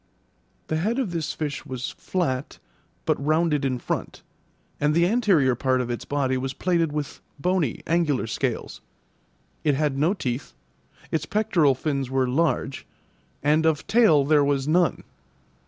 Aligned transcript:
The 0.65 0.77
head 0.77 0.97
of 0.97 1.11
this 1.11 1.31
fish 1.31 1.63
was 1.63 1.91
flat, 1.91 2.57
but 3.05 3.23
rounded 3.23 3.63
in 3.63 3.77
front, 3.77 4.23
and 4.79 4.95
the 4.95 5.05
anterior 5.05 5.53
part 5.53 5.79
of 5.79 5.91
its 5.91 6.05
body 6.05 6.37
was 6.39 6.55
plated 6.55 6.91
with 6.91 7.21
bony, 7.37 7.83
angular 7.85 8.25
scales; 8.25 8.81
it 9.63 9.75
had 9.75 9.99
no 9.99 10.15
teeth, 10.15 10.55
its 11.11 11.27
pectoral 11.27 11.75
fins 11.75 12.09
were 12.09 12.27
large, 12.27 12.87
and 13.43 13.63
of 13.63 13.85
tail 13.85 14.25
there 14.25 14.43
was 14.43 14.67
none. 14.67 15.03